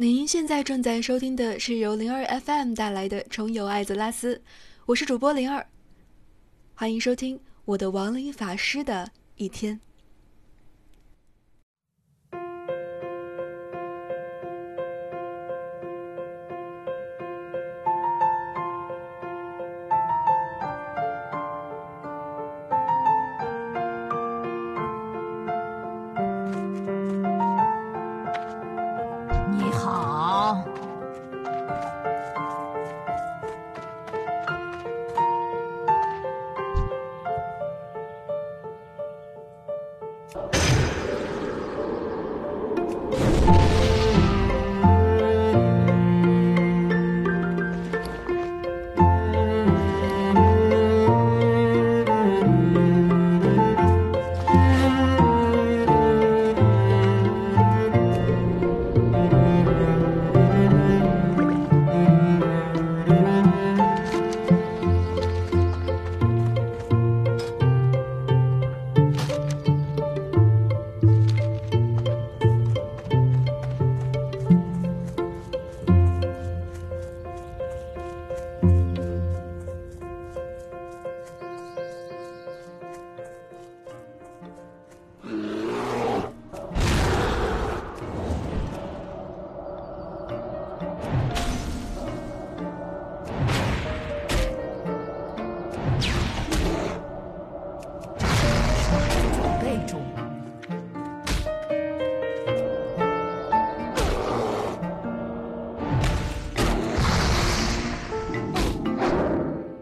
[0.00, 4.36] 您现在正在收听的是由零二 FM 带来的《重游艾泽拉斯》，
[4.86, 5.66] 我是主播零二，
[6.76, 9.80] 欢迎收听我的亡灵法师的一天。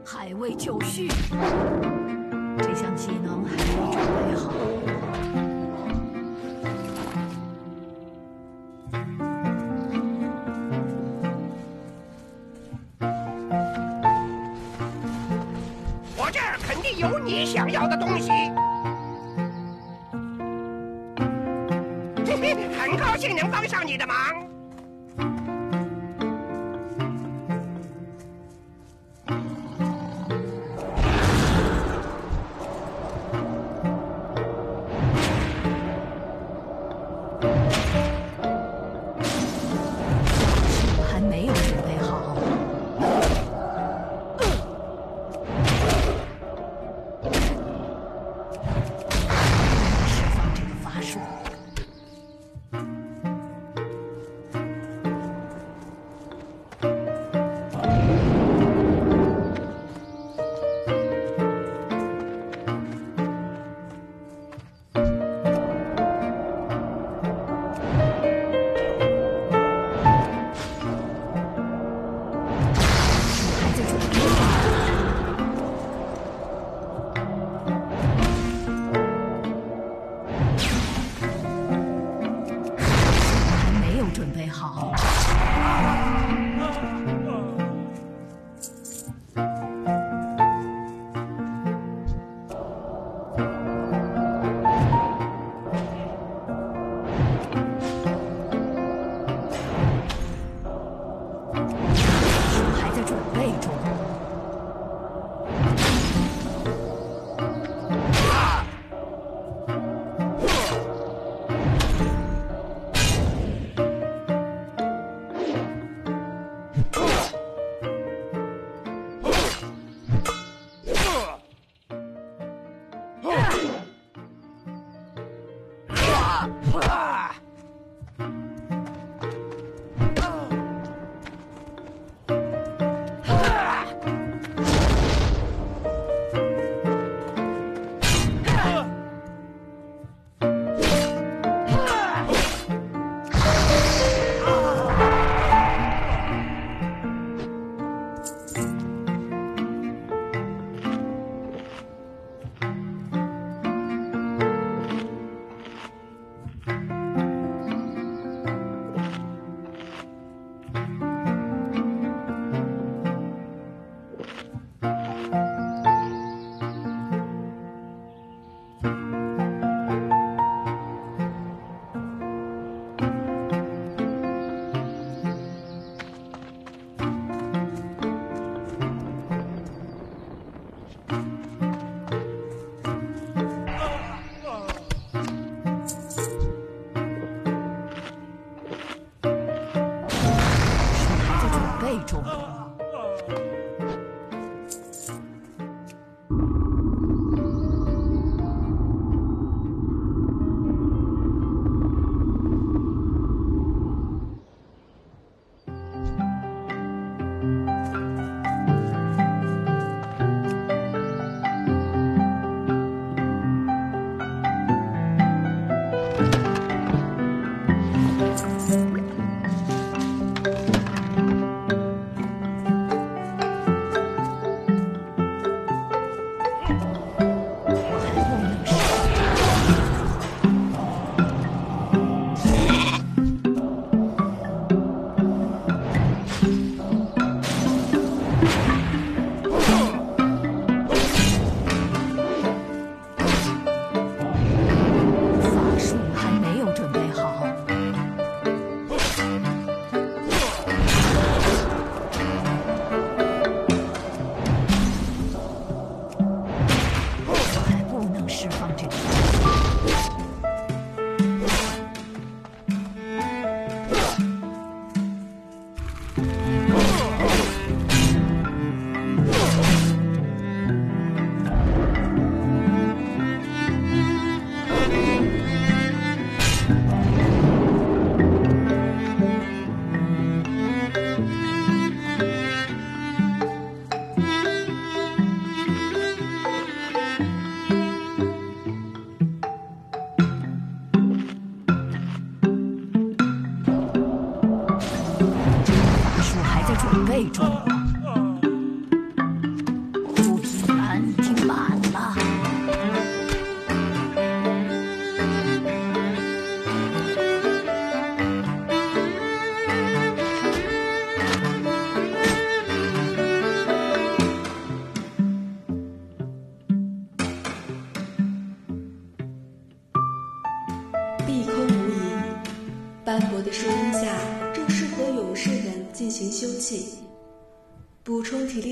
[0.09, 1.09] 还未就绪。
[2.59, 4.53] 这项技能还没准备好。
[16.17, 18.31] 我这儿肯定有你想要的东西。
[22.25, 24.56] 嘿嘿很高兴能帮上你的忙。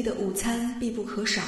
[0.04, 1.42] 的午餐必不可少。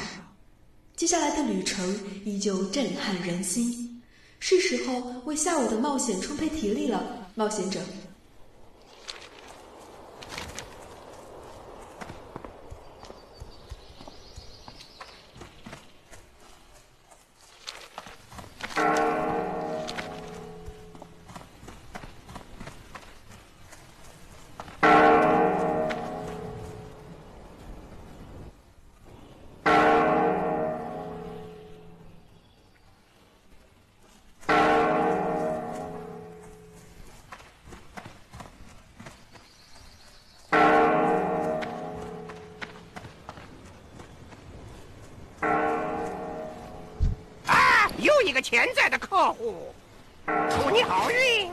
[0.97, 4.03] 接下来的旅程依旧震撼人心，
[4.41, 7.79] 是时候为下午的冒险充沛体力了，冒险者。
[48.37, 49.73] 个潜在的客户，
[50.27, 51.46] 祝你好运。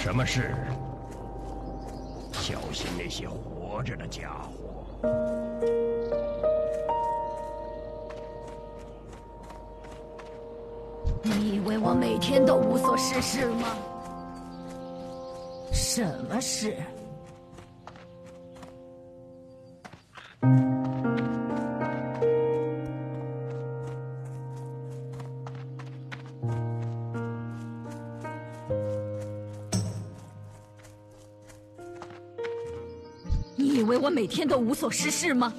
[0.00, 0.54] 什么事，
[2.32, 4.52] 小心那些活着的家伙。
[11.22, 13.76] 你以为我每天都无所事事吗？
[15.72, 16.76] 什么事？
[33.78, 35.54] 以为我每天都无所事事吗？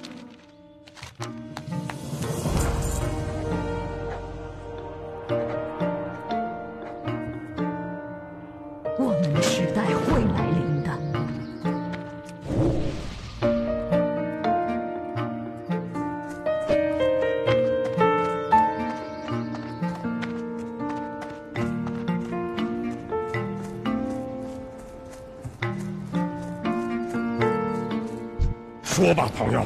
[29.10, 29.60] 我吧，朋友。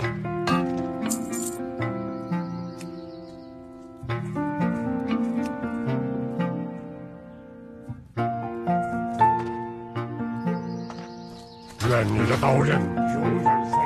[11.90, 12.80] 愿你的刀刃
[13.12, 13.83] 永远锋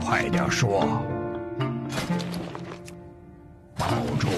[0.00, 0.86] 快点说。
[3.76, 3.86] 保
[4.18, 4.30] 重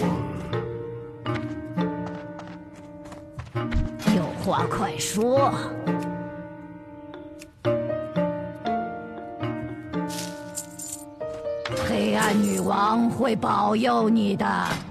[4.16, 5.52] 有话快说。
[13.44, 14.83] 保佑你的。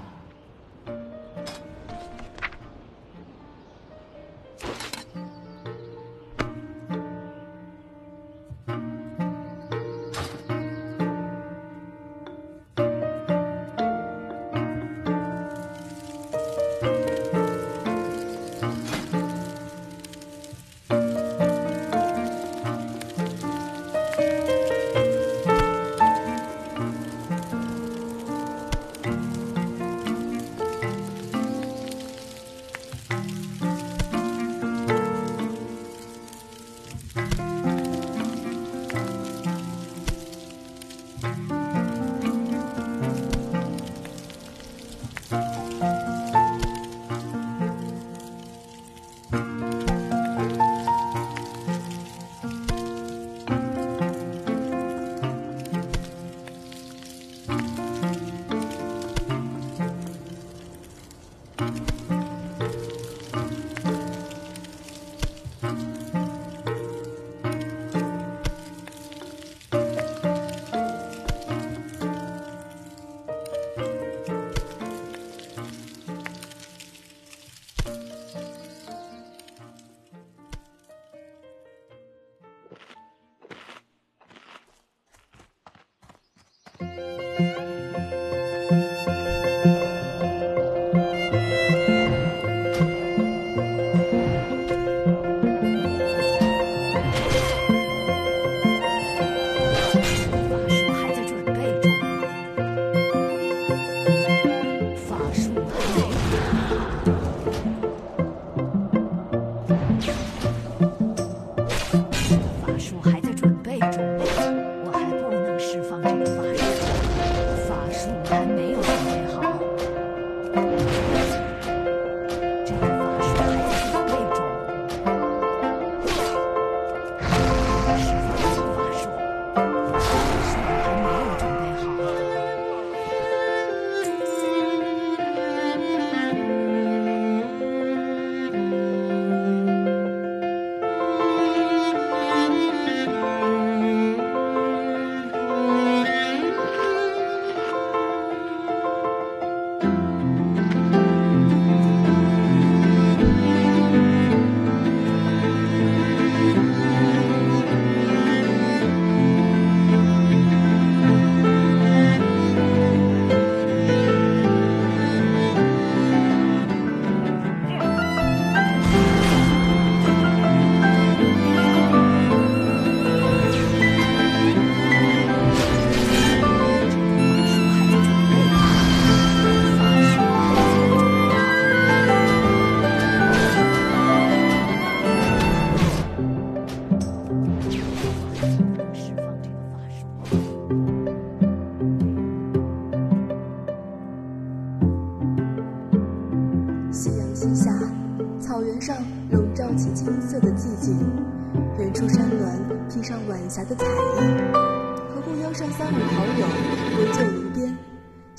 [112.96, 113.23] 我还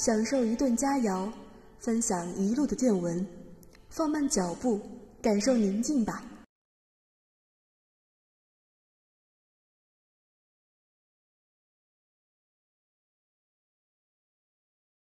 [0.05, 1.27] 享受一顿佳肴，
[1.79, 3.27] 分享一路的见闻，
[3.88, 4.79] 放慢脚步，
[5.23, 6.23] 感受宁静吧。